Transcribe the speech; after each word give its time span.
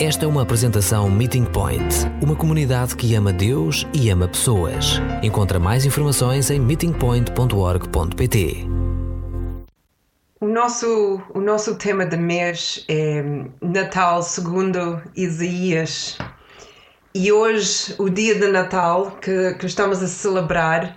Esta 0.00 0.26
é 0.26 0.28
uma 0.28 0.42
apresentação 0.42 1.10
Meeting 1.10 1.46
Point, 1.46 1.82
uma 2.22 2.36
comunidade 2.36 2.94
que 2.94 3.16
ama 3.16 3.32
Deus 3.32 3.84
e 3.92 4.08
ama 4.10 4.28
pessoas. 4.28 5.00
Encontra 5.24 5.58
mais 5.58 5.84
informações 5.84 6.52
em 6.52 6.60
meetingpoint.org.pt. 6.60 8.64
O 10.40 10.46
nosso, 10.46 11.20
o 11.34 11.40
nosso 11.40 11.74
tema 11.74 12.06
de 12.06 12.16
mês 12.16 12.84
é 12.88 13.24
Natal 13.60 14.22
segundo 14.22 15.02
Isaías. 15.16 16.16
E 17.12 17.32
hoje, 17.32 17.96
o 17.98 18.08
dia 18.08 18.38
de 18.38 18.46
Natal 18.46 19.18
que, 19.20 19.54
que 19.54 19.66
estamos 19.66 20.00
a 20.00 20.06
celebrar, 20.06 20.96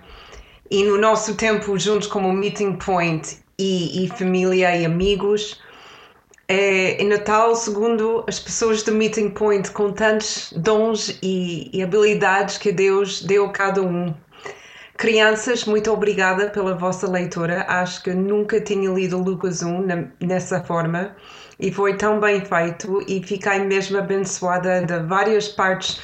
e 0.70 0.84
no 0.84 0.96
nosso 0.96 1.34
tempo 1.34 1.76
juntos 1.76 2.06
como 2.06 2.32
Meeting 2.32 2.74
Point 2.74 3.38
e, 3.58 4.04
e 4.04 4.08
família 4.10 4.76
e 4.76 4.84
amigos, 4.84 5.60
é, 6.52 7.02
Natal 7.04 7.56
segundo 7.56 8.24
as 8.28 8.38
pessoas 8.38 8.82
do 8.82 8.92
Meeting 8.92 9.30
Point, 9.30 9.70
com 9.70 9.90
tantos 9.90 10.52
dons 10.54 11.18
e, 11.22 11.70
e 11.72 11.82
habilidades 11.82 12.58
que 12.58 12.70
Deus 12.70 13.22
deu 13.22 13.46
a 13.46 13.50
cada 13.50 13.80
um. 13.80 14.14
Crianças, 14.98 15.64
muito 15.64 15.90
obrigada 15.90 16.50
pela 16.50 16.74
vossa 16.74 17.10
leitura. 17.10 17.64
Acho 17.66 18.02
que 18.02 18.12
nunca 18.12 18.60
tinha 18.60 18.90
lido 18.90 19.16
Lucas 19.16 19.62
1 19.62 19.86
na, 19.86 20.04
nessa 20.20 20.62
forma 20.62 21.16
e 21.58 21.72
foi 21.72 21.96
tão 21.96 22.20
bem 22.20 22.44
feito 22.44 23.02
e 23.08 23.22
fiquei 23.22 23.60
mesmo 23.60 23.96
abençoada 23.96 24.84
de 24.84 24.98
várias 25.06 25.48
partes 25.48 26.00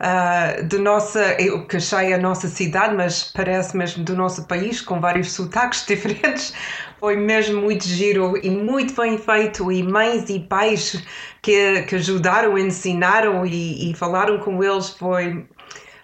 uh, 0.00 0.78
nossa, 0.78 1.20
eu 1.40 1.66
que 1.66 1.76
achei 1.76 2.12
a 2.12 2.18
nossa 2.18 2.48
cidade, 2.48 2.94
mas 2.94 3.24
parece 3.24 3.76
mesmo 3.76 4.04
do 4.04 4.14
nosso 4.14 4.44
país, 4.46 4.80
com 4.80 5.00
vários 5.00 5.32
sotaques 5.32 5.84
diferentes. 5.88 6.52
Foi 6.98 7.16
mesmo 7.16 7.60
muito 7.60 7.84
giro 7.84 8.36
e 8.42 8.50
muito 8.50 8.94
bem 8.94 9.18
feito. 9.18 9.70
E 9.70 9.82
mães 9.82 10.28
e 10.30 10.40
pais 10.40 11.02
que, 11.42 11.82
que 11.82 11.96
ajudaram, 11.96 12.56
ensinaram 12.56 13.44
e, 13.44 13.90
e 13.90 13.94
falaram 13.94 14.38
com 14.38 14.62
eles 14.62 14.90
foi, 14.90 15.46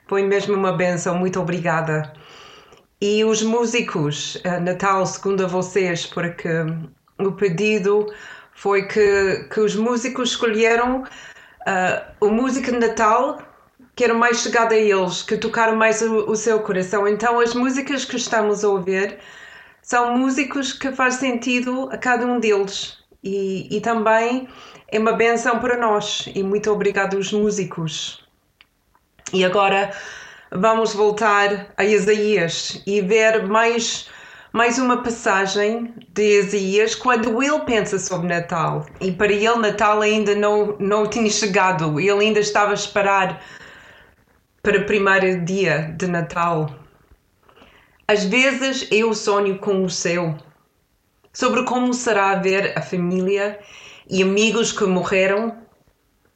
foi 0.07 0.23
mesmo 0.23 0.55
uma 0.55 0.73
benção. 0.73 1.17
Muito 1.17 1.41
obrigada. 1.41 2.13
E 3.01 3.25
os 3.25 3.43
músicos, 3.43 4.37
uh, 4.37 4.61
Natal, 4.61 5.05
segundo 5.07 5.45
a 5.45 5.49
vocês, 5.49 6.07
porque 6.07 6.49
o 7.19 7.33
pedido 7.33 8.07
foi 8.55 8.87
que, 8.87 9.49
que 9.53 9.61
os 9.61 9.75
músicos 9.75 10.31
escolheram 10.31 11.03
uh, 11.03 12.03
o 12.21 12.29
música 12.29 12.71
de 12.71 12.79
Natal 12.79 13.39
que 13.95 14.05
era 14.05 14.15
mais 14.15 14.39
chegada 14.39 14.75
a 14.75 14.79
eles, 14.79 15.23
que 15.23 15.37
tocaram 15.37 15.77
mais 15.77 16.01
o, 16.01 16.31
o 16.31 16.37
seu 16.37 16.61
coração. 16.61 17.07
Então, 17.07 17.39
as 17.39 17.55
músicas 17.55 18.05
que 18.05 18.17
estamos 18.17 18.65
a 18.65 18.69
ouvir 18.69 19.19
são 19.93 20.17
músicos 20.17 20.73
que 20.73 20.91
faz 20.91 21.17
sentido 21.17 21.91
a 21.93 21.99
cada 21.99 22.25
um 22.25 22.41
deles 22.41 22.97
e, 23.23 23.69
e 23.71 23.79
também 23.79 24.49
é 24.89 24.99
uma 24.99 25.13
benção 25.13 25.59
para 25.59 25.77
nós 25.77 26.31
e 26.35 26.43
muito 26.43 26.73
obrigado 26.73 27.19
aos 27.19 27.31
músicos. 27.31 28.27
E 29.35 29.45
agora 29.45 29.93
vamos 30.51 30.95
voltar 30.95 31.75
a 31.77 31.85
Isaías 31.85 32.83
e 32.87 33.03
ver 33.03 33.47
mais 33.47 34.09
mais 34.51 34.79
uma 34.79 35.03
passagem 35.03 35.93
de 36.09 36.41
Isaías 36.41 36.95
quando 36.95 37.43
ele 37.43 37.61
pensa 37.61 37.99
sobre 37.99 38.29
Natal. 38.29 38.87
E 38.99 39.13
para 39.13 39.31
ele 39.31 39.57
Natal 39.57 40.01
ainda 40.01 40.35
não 40.35 40.75
não 40.81 41.07
tinha 41.07 41.29
chegado, 41.29 42.01
ele 42.01 42.25
ainda 42.25 42.41
estava 42.41 42.71
a 42.71 42.81
esperar 42.83 43.43
para 44.63 44.79
o 44.79 44.87
primeiro 44.87 45.45
dia 45.45 45.95
de 45.99 46.07
Natal. 46.07 46.82
Às 48.13 48.25
vezes 48.25 48.87
eu 48.91 49.15
sonho 49.15 49.59
com 49.59 49.87
o 49.87 49.89
céu, 49.89 50.37
sobre 51.33 51.65
como 51.65 51.95
será 51.95 52.35
ver 52.35 52.77
a 52.77 52.83
família 52.83 53.59
e 54.07 54.23
amigos 54.23 54.71
que 54.71 54.85
morreram. 54.85 55.57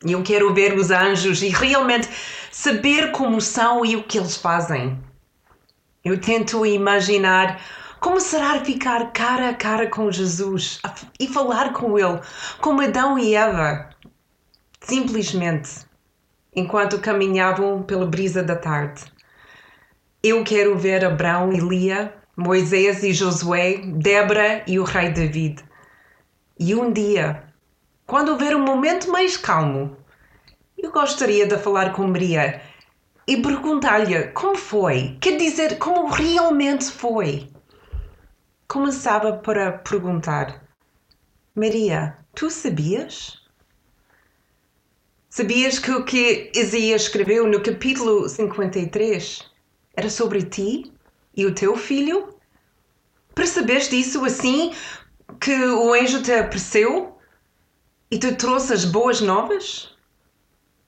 Eu 0.03 0.23
quero 0.23 0.55
ver 0.55 0.73
os 0.73 0.91
anjos 0.91 1.43
e 1.43 1.51
realmente 1.51 2.09
saber 2.51 3.13
como 3.13 3.43
são 3.43 3.85
e 3.85 3.95
o 3.95 4.05
que 4.05 4.17
eles 4.17 4.39
fazem. 4.39 4.99
Eu 6.03 6.19
tento 6.19 6.65
imaginar 6.65 7.61
como 8.01 8.19
será 8.23 8.65
ficar 8.65 9.13
cara 9.13 9.51
a 9.51 9.55
cara 9.55 9.87
com 9.91 10.11
Jesus 10.11 10.81
e 11.21 11.29
falar 11.29 11.75
com 11.75 11.99
Ele, 11.99 12.23
como 12.59 12.81
Adão 12.81 13.19
e 13.19 13.35
Eva. 13.35 13.91
Simplesmente, 14.81 15.85
enquanto 16.55 16.99
caminhavam 17.01 17.83
pela 17.83 18.07
brisa 18.07 18.43
da 18.43 18.57
tarde. 18.57 19.15
Eu 20.29 20.43
quero 20.43 20.77
ver 20.77 21.05
Abraão 21.05 21.53
e 21.53 21.61
Lia, 21.61 22.13
Moisés 22.37 23.05
e 23.05 23.13
Josué, 23.13 23.77
Débora 23.77 24.65
e 24.67 24.77
o 24.77 24.83
rei 24.83 25.13
David. 25.13 25.65
E 26.59 26.75
um 26.75 26.93
dia, 26.93 27.45
quando 28.05 28.31
houver 28.31 28.57
um 28.57 28.65
momento 28.65 29.09
mais 29.09 29.37
calmo, 29.37 29.97
eu 30.77 30.91
gostaria 30.91 31.47
de 31.47 31.57
falar 31.57 31.93
com 31.93 32.09
Maria 32.09 32.61
e 33.25 33.41
perguntar-lhe 33.41 34.25
como 34.33 34.57
foi, 34.57 35.17
quer 35.21 35.37
dizer, 35.37 35.79
como 35.79 36.09
realmente 36.09 36.87
foi. 36.87 37.49
Começava 38.67 39.35
para 39.35 39.79
perguntar: 39.79 40.61
Maria, 41.55 42.19
tu 42.35 42.51
sabias? 42.51 43.47
Sabias 45.31 45.79
que 45.79 45.93
o 45.93 46.05
que 46.05 46.51
Isaías 46.53 47.03
escreveu 47.03 47.47
no 47.47 47.63
capítulo 47.63 48.29
53 48.29 49.55
era 49.97 50.11
sobre 50.11 50.43
ti 50.43 50.93
e 51.35 51.47
o 51.47 51.55
teu 51.55 51.77
filho? 51.77 52.37
Percebeste 53.35 53.99
isso 53.99 54.25
assim 54.25 54.75
que 55.41 55.53
o 55.53 55.93
anjo 55.93 56.23
te 56.23 56.33
apareceu 56.33 57.19
e 58.11 58.19
te 58.19 58.35
trouxe 58.37 58.73
as 58.73 58.85
boas 58.85 59.21
novas? 59.21 59.97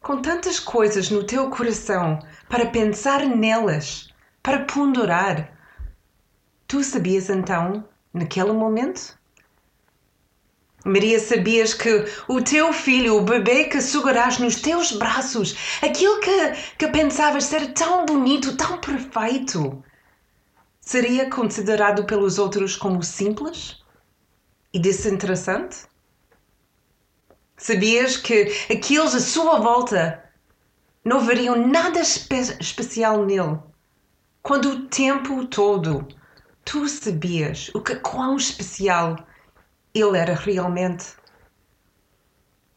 Com 0.01 0.23
tantas 0.23 0.61
coisas 0.61 1.11
no 1.11 1.25
teu 1.25 1.51
coração 1.51 2.19
para 2.49 2.67
pensar 2.67 3.27
nelas, 3.27 4.09
para 4.43 4.65
ponderar, 4.65 5.53
tu 6.67 6.85
sabias 6.85 7.29
então, 7.29 7.85
naquele 8.15 8.53
momento? 8.53 9.18
Maria, 10.89 11.21
sabias 11.21 11.75
que 11.75 12.05
o 12.27 12.43
teu 12.43 12.73
filho, 12.73 13.17
o 13.17 13.23
bebê 13.23 13.65
que 13.65 13.81
segurás 13.81 14.39
nos 14.39 14.61
teus 14.61 14.93
braços, 14.93 15.55
aquilo 15.83 16.21
que, 16.21 16.53
que 16.79 16.89
pensavas 16.89 17.45
ser 17.45 17.73
tão 17.75 18.07
bonito, 18.07 18.57
tão 18.57 18.79
perfeito, 18.79 19.85
seria 20.81 21.29
considerado 21.29 22.05
pelos 22.05 22.39
outros 22.39 22.75
como 22.75 23.03
simples 23.03 23.83
e 24.73 24.79
desinteressante? 24.79 25.87
Sabias 27.57 28.17
que 28.17 28.51
aqueles 28.71 29.15
à 29.15 29.21
sua 29.21 29.59
volta 29.59 30.25
não 31.05 31.21
veriam 31.21 31.67
nada 31.67 32.01
espe 32.01 32.37
especial 32.61 33.27
nele, 33.27 33.59
quando 34.43 34.71
o 34.71 34.87
tempo 34.89 35.47
todo 35.47 36.07
tu 36.65 36.89
sabias 36.89 37.71
o 37.75 37.81
que 37.81 37.97
quão 37.97 38.37
especial 38.37 39.28
ele 39.95 40.17
era 40.17 40.35
realmente. 40.35 41.07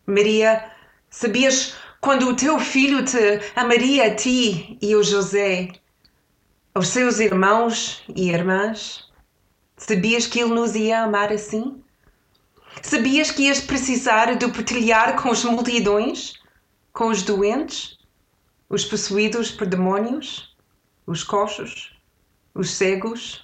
Maria, 0.05 0.71
sabias 1.09 1.75
quando 1.99 2.29
o 2.29 2.35
teu 2.35 2.59
filho 2.59 3.05
te 3.05 3.39
amaria 3.55 4.07
a 4.07 4.15
ti 4.15 4.77
e 4.81 4.95
o 4.95 5.03
José, 5.03 5.71
aos 6.73 6.87
seus 6.87 7.19
irmãos 7.19 8.03
e 8.15 8.29
irmãs? 8.29 9.09
Sabias 9.77 10.27
que 10.27 10.39
ele 10.39 10.53
nos 10.53 10.75
ia 10.75 11.03
amar 11.03 11.31
assim? 11.31 11.83
Sabias 12.81 13.31
que 13.31 13.43
ias 13.43 13.61
precisar 13.61 14.35
de 14.35 14.47
partilhar 14.47 15.21
com 15.21 15.31
as 15.31 15.43
multidões, 15.43 16.33
com 16.93 17.07
os 17.07 17.23
doentes, 17.23 17.97
os 18.69 18.85
possuídos 18.85 19.51
por 19.51 19.67
demônios, 19.67 20.55
os 21.05 21.23
coxos, 21.23 21.93
os 22.53 22.71
cegos 22.71 23.43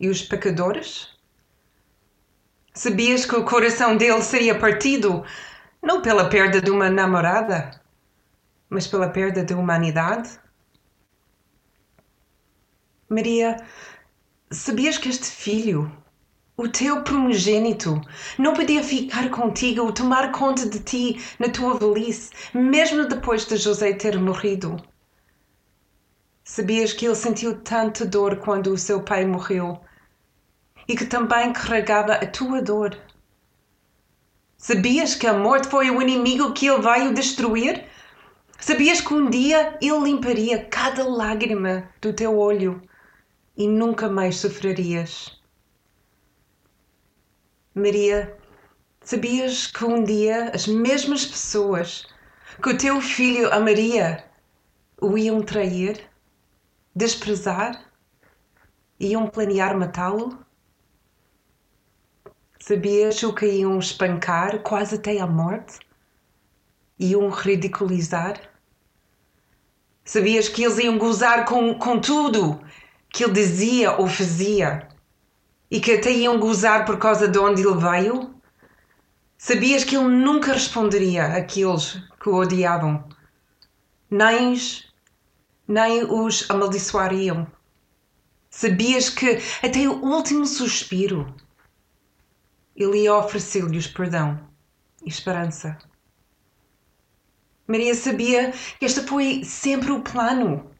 e 0.00 0.08
os 0.08 0.22
pecadores? 0.22 1.15
Sabias 2.76 3.24
que 3.24 3.34
o 3.34 3.42
coração 3.42 3.96
dele 3.96 4.20
seria 4.20 4.58
partido 4.58 5.24
não 5.82 6.02
pela 6.02 6.28
perda 6.28 6.60
de 6.60 6.70
uma 6.70 6.90
namorada, 6.90 7.70
mas 8.68 8.86
pela 8.86 9.08
perda 9.08 9.42
da 9.42 9.56
humanidade? 9.56 10.38
Maria, 13.08 13.56
sabias 14.50 14.98
que 14.98 15.08
este 15.08 15.24
filho, 15.24 15.90
o 16.54 16.68
teu 16.68 17.02
primogênito, 17.02 17.98
não 18.38 18.52
podia 18.52 18.84
ficar 18.84 19.30
contigo 19.30 19.80
ou 19.80 19.90
tomar 19.90 20.30
conta 20.30 20.68
de 20.68 20.80
ti 20.80 21.24
na 21.38 21.48
tua 21.48 21.78
velhice, 21.78 22.30
mesmo 22.52 23.08
depois 23.08 23.46
de 23.46 23.56
José 23.56 23.94
ter 23.94 24.18
morrido? 24.20 24.76
Sabias 26.44 26.92
que 26.92 27.06
ele 27.06 27.14
sentiu 27.14 27.58
tanta 27.58 28.04
dor 28.04 28.36
quando 28.36 28.66
o 28.66 28.76
seu 28.76 29.02
pai 29.02 29.24
morreu 29.24 29.80
e 30.88 30.96
que 30.96 31.06
também 31.06 31.52
carregava 31.52 32.14
a 32.14 32.26
tua 32.26 32.62
dor. 32.62 32.96
Sabias 34.56 35.14
que 35.14 35.26
a 35.26 35.32
morte 35.32 35.68
foi 35.68 35.90
o 35.90 36.00
inimigo 36.00 36.52
que 36.52 36.66
ele 36.66 36.80
veio 36.80 37.14
destruir? 37.14 37.84
Sabias 38.58 39.00
que 39.00 39.12
um 39.12 39.28
dia 39.28 39.76
ele 39.82 40.00
limparia 40.00 40.64
cada 40.64 41.06
lágrima 41.06 41.88
do 42.00 42.12
teu 42.12 42.38
olho 42.38 42.82
e 43.56 43.68
nunca 43.68 44.08
mais 44.08 44.36
sofrerias? 44.36 45.40
Maria, 47.74 48.34
sabias 49.02 49.66
que 49.66 49.84
um 49.84 50.02
dia 50.02 50.50
as 50.54 50.66
mesmas 50.66 51.26
pessoas 51.26 52.06
que 52.62 52.70
o 52.70 52.78
teu 52.78 53.00
filho 53.00 53.52
a 53.52 53.60
Maria 53.60 54.24
o 54.98 55.18
iam 55.18 55.42
trair, 55.42 56.00
desprezar, 56.94 57.92
iam 58.98 59.26
planear 59.26 59.76
matá-lo? 59.76 60.45
Sabias 62.68 63.22
o 63.22 63.32
que 63.32 63.46
iam 63.46 63.78
espancar 63.78 64.58
quase 64.58 64.96
até 64.96 65.20
à 65.20 65.26
morte? 65.28 65.78
Iam 66.98 67.28
ridiculizar? 67.28 68.40
Sabias 70.04 70.48
que 70.48 70.64
eles 70.64 70.78
iam 70.78 70.98
gozar 70.98 71.44
com, 71.44 71.74
com 71.74 72.00
tudo 72.00 72.60
que 73.08 73.22
ele 73.22 73.34
dizia 73.34 73.92
ou 73.92 74.08
fazia? 74.08 74.88
E 75.70 75.78
que 75.78 75.92
até 75.92 76.10
iam 76.10 76.40
gozar 76.40 76.84
por 76.84 76.98
causa 76.98 77.28
de 77.28 77.38
onde 77.38 77.62
ele 77.62 77.76
veio? 77.76 78.34
Sabias 79.38 79.84
que 79.84 79.94
ele 79.94 80.08
nunca 80.08 80.52
responderia 80.52 81.36
àqueles 81.36 82.02
que 82.20 82.28
o 82.28 82.34
odiavam? 82.34 83.08
Nem, 84.10 84.56
nem 85.68 86.02
os 86.02 86.50
amaldiçoariam. 86.50 87.46
Sabias 88.50 89.08
que 89.08 89.38
até 89.62 89.86
o 89.86 90.04
último 90.04 90.44
suspiro 90.44 91.32
ele 92.76 93.04
ia 93.04 93.14
oferecer-lhes 93.14 93.86
perdão 93.86 94.38
e 95.04 95.08
esperança. 95.08 95.78
Maria 97.66 97.94
sabia 97.94 98.52
que 98.78 98.84
este 98.84 99.00
foi 99.00 99.42
sempre 99.44 99.90
o 99.90 100.02
plano 100.02 100.70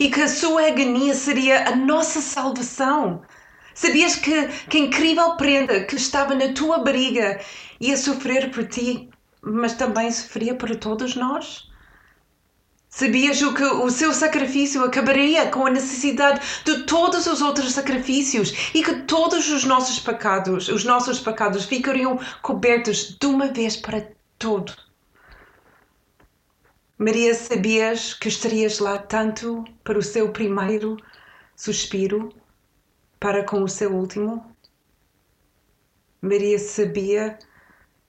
e 0.00 0.10
que 0.10 0.20
a 0.20 0.28
sua 0.28 0.66
agonia 0.66 1.14
seria 1.14 1.68
a 1.68 1.76
nossa 1.76 2.20
salvação. 2.20 3.22
Sabias 3.74 4.16
que, 4.16 4.48
que 4.68 4.78
incrível 4.78 5.36
prenda 5.36 5.84
que 5.84 5.96
estava 5.96 6.34
na 6.34 6.52
tua 6.52 6.78
barriga 6.78 7.40
ia 7.80 7.96
sofrer 7.96 8.50
por 8.50 8.66
ti, 8.66 9.08
mas 9.40 9.74
também 9.74 10.10
sofria 10.10 10.54
por 10.54 10.74
todos 10.76 11.14
nós? 11.14 11.71
Sabias 12.94 13.40
o 13.40 13.54
que 13.54 13.64
o 13.64 13.88
seu 13.88 14.12
sacrifício 14.12 14.84
acabaria 14.84 15.50
com 15.50 15.66
a 15.66 15.70
necessidade 15.70 16.42
de 16.62 16.82
todos 16.84 17.26
os 17.26 17.40
outros 17.40 17.72
sacrifícios 17.72 18.70
e 18.74 18.84
que 18.84 19.04
todos 19.04 19.48
os 19.48 19.64
nossos 19.64 19.98
pecados, 19.98 20.68
os 20.68 20.84
nossos 20.84 21.18
pecados 21.18 21.64
ficariam 21.64 22.20
cobertos 22.42 23.16
de 23.18 23.26
uma 23.26 23.48
vez 23.48 23.78
para 23.78 24.06
todo? 24.38 24.74
Maria, 26.98 27.34
sabias 27.34 28.12
que 28.12 28.28
estarias 28.28 28.78
lá 28.78 28.98
tanto 28.98 29.64
para 29.82 29.98
o 29.98 30.02
seu 30.02 30.30
primeiro 30.30 30.98
suspiro, 31.56 32.30
para 33.18 33.42
com 33.42 33.62
o 33.62 33.68
seu 33.68 33.90
último? 33.90 34.54
Maria 36.20 36.58
sabia 36.58 37.38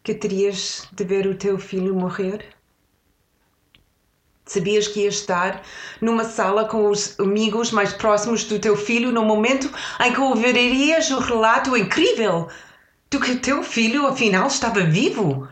que 0.04 0.14
terias 0.14 0.90
de 0.92 1.06
ver 1.06 1.26
o 1.26 1.38
teu 1.38 1.58
filho 1.58 1.96
morrer? 1.96 2.54
Sabias 4.46 4.88
que 4.88 5.02
ias 5.02 5.16
estar 5.16 5.62
numa 6.02 6.26
sala 6.26 6.66
com 6.66 6.90
os 6.90 7.18
amigos 7.20 7.72
mais 7.72 7.94
próximos 7.94 8.44
do 8.44 8.60
teu 8.60 8.76
filho 8.76 9.12
no 9.12 9.24
momento 9.24 9.72
em 10.04 10.14
que 10.14 10.20
ouvirias 10.20 11.10
o 11.12 11.20
relato 11.20 11.78
incrível 11.78 12.50
de 13.10 13.20
que 13.20 13.36
teu 13.38 13.64
filho 13.64 14.06
afinal 14.06 14.48
estava 14.48 14.82
vivo? 14.82 15.48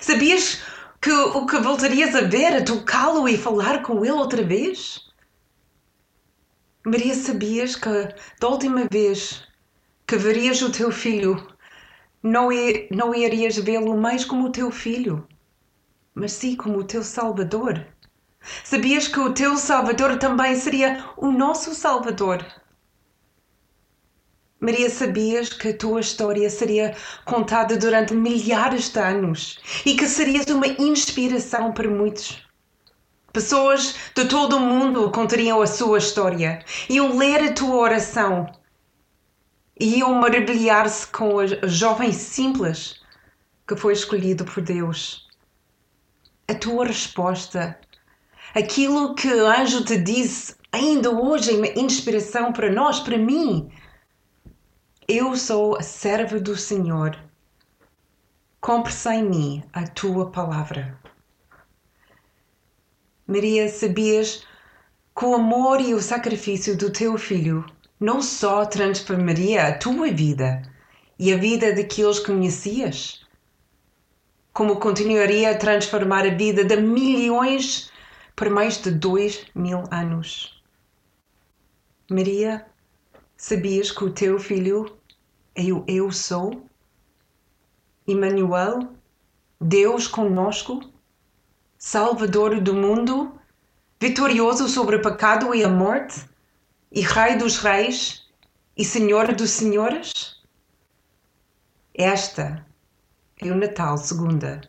Sabias 0.00 0.62
que 1.00 1.12
o 1.12 1.44
que 1.46 1.58
voltarias 1.58 2.14
a 2.14 2.22
ver, 2.22 2.56
a 2.56 2.64
tocá-lo 2.64 3.28
e 3.28 3.36
falar 3.36 3.82
com 3.82 4.04
ele 4.04 4.12
outra 4.12 4.42
vez? 4.42 5.10
Maria, 6.84 7.14
sabias 7.14 7.76
que 7.76 8.14
da 8.40 8.48
última 8.48 8.86
vez 8.90 9.46
que 10.06 10.16
verias 10.16 10.62
o 10.62 10.72
teu 10.72 10.90
filho, 10.90 11.46
não, 12.22 12.48
não 12.90 13.14
irias 13.14 13.58
vê-lo 13.58 13.96
mais 13.98 14.24
como 14.24 14.46
o 14.46 14.52
teu 14.52 14.70
filho, 14.70 15.26
mas 16.14 16.32
sim 16.32 16.56
como 16.56 16.78
o 16.78 16.84
teu 16.84 17.02
Salvador? 17.02 17.86
Sabias 18.64 19.06
que 19.06 19.20
o 19.20 19.32
teu 19.32 19.56
Salvador 19.56 20.18
também 20.18 20.56
seria 20.56 21.04
o 21.16 21.30
nosso 21.30 21.74
Salvador? 21.74 22.44
Maria, 24.58 24.90
sabias 24.90 25.48
que 25.48 25.68
a 25.68 25.76
tua 25.76 26.00
história 26.00 26.50
seria 26.50 26.94
contada 27.24 27.78
durante 27.78 28.12
milhares 28.12 28.90
de 28.90 28.98
anos 28.98 29.58
e 29.86 29.94
que 29.94 30.06
serias 30.06 30.46
uma 30.46 30.66
inspiração 30.66 31.72
para 31.72 31.88
muitos? 31.88 32.46
Pessoas 33.32 33.94
de 34.14 34.26
todo 34.26 34.56
o 34.56 34.60
mundo 34.60 35.10
contariam 35.12 35.62
a 35.62 35.66
sua 35.66 35.98
história, 35.98 36.62
iam 36.88 37.16
ler 37.16 37.42
a 37.42 37.52
tua 37.54 37.76
oração 37.76 38.52
e 39.78 39.98
iam 39.98 40.12
maravilhar-se 40.14 41.06
com 41.06 41.38
a 41.38 41.46
jovem 41.66 42.12
simples 42.12 43.00
que 43.66 43.76
foi 43.76 43.94
escolhido 43.94 44.44
por 44.44 44.62
Deus. 44.62 45.26
A 46.46 46.54
tua 46.54 46.84
resposta, 46.84 47.78
aquilo 48.54 49.14
que 49.14 49.28
o 49.28 49.46
anjo 49.46 49.84
te 49.84 49.96
disse, 49.98 50.54
ainda 50.72 51.10
hoje 51.10 51.50
é 51.50 51.78
inspiração 51.78 52.52
para 52.52 52.70
nós, 52.70 53.00
para 53.00 53.18
mim 53.18 53.70
eu 55.08 55.36
sou 55.36 55.76
a 55.76 55.82
serva 55.82 56.38
do 56.38 56.56
Senhor. 56.56 57.18
Compre-se 58.60 59.08
em 59.08 59.24
mim 59.24 59.64
a 59.72 59.86
tua 59.86 60.30
palavra. 60.30 60.96
Maria, 63.26 63.68
sabias 63.68 64.46
que 65.16 65.24
o 65.24 65.34
amor 65.34 65.80
e 65.80 65.94
o 65.94 66.00
sacrifício 66.00 66.76
do 66.76 66.92
teu 66.92 67.18
filho 67.18 67.64
não 67.98 68.22
só 68.22 68.64
transformaria 68.64 69.66
a 69.66 69.76
tua 69.76 70.10
vida 70.10 70.62
e 71.18 71.32
a 71.32 71.36
vida 71.36 71.74
daqueles 71.74 72.18
que 72.18 72.26
conhecias, 72.26 73.20
como 74.52 74.76
continuaria 74.76 75.50
a 75.50 75.58
transformar 75.58 76.26
a 76.26 76.30
vida 76.30 76.64
de 76.64 76.76
milhões 76.76 77.90
por 78.40 78.48
mais 78.48 78.78
de 78.78 78.90
dois 78.90 79.44
mil 79.54 79.84
anos. 79.90 80.62
Maria, 82.10 82.66
sabias 83.36 83.92
que 83.92 84.02
o 84.02 84.14
teu 84.14 84.38
filho 84.38 84.98
eu, 85.54 85.84
eu 85.86 86.10
sou, 86.10 86.66
Emmanuel, 88.08 88.94
Deus 89.60 90.08
conosco, 90.08 90.80
Salvador 91.76 92.58
do 92.62 92.72
mundo, 92.72 93.38
vitorioso 94.00 94.70
sobre 94.70 94.96
o 94.96 95.02
pecado 95.02 95.54
e 95.54 95.62
a 95.62 95.68
morte, 95.68 96.26
e 96.90 97.02
Rei 97.02 97.36
dos 97.36 97.58
Reis 97.58 98.26
e 98.74 98.86
Senhor 98.86 99.34
dos 99.34 99.50
Senhores? 99.50 100.42
Esta 101.92 102.66
é 103.38 103.52
o 103.52 103.54
Natal 103.54 103.98
segunda 103.98 104.62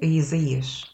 a 0.00 0.06
Isaías. 0.06 0.91